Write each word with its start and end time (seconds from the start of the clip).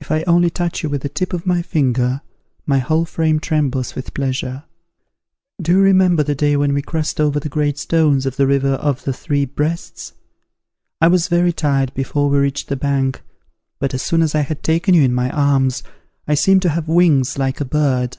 If 0.00 0.12
I 0.12 0.22
only 0.28 0.48
touch 0.48 0.84
you 0.84 0.88
with 0.88 1.02
the 1.02 1.08
tip 1.08 1.32
of 1.32 1.44
my 1.44 1.60
finger, 1.60 2.20
my 2.66 2.78
whole 2.78 3.04
frame 3.04 3.40
trembles 3.40 3.96
with 3.96 4.14
pleasure. 4.14 4.62
Do 5.60 5.72
you 5.72 5.80
remember 5.80 6.22
the 6.22 6.36
day 6.36 6.56
when 6.56 6.72
we 6.72 6.82
crossed 6.82 7.20
over 7.20 7.40
the 7.40 7.48
great 7.48 7.76
stones 7.76 8.26
of 8.26 8.36
the 8.36 8.46
river 8.46 8.74
of 8.74 9.02
the 9.02 9.12
Three 9.12 9.44
Breasts? 9.44 10.12
I 11.00 11.08
was 11.08 11.26
very 11.26 11.52
tired 11.52 11.92
before 11.94 12.30
we 12.30 12.38
reached 12.38 12.68
the 12.68 12.76
bank: 12.76 13.22
but, 13.80 13.92
as 13.92 14.02
soon 14.02 14.22
as 14.22 14.36
I 14.36 14.42
had 14.42 14.62
taken 14.62 14.94
you 14.94 15.02
in 15.02 15.12
my 15.12 15.30
arms, 15.30 15.82
I 16.28 16.34
seemed 16.36 16.62
to 16.62 16.68
have 16.68 16.86
wings 16.86 17.36
like 17.36 17.60
a 17.60 17.64
bird. 17.64 18.18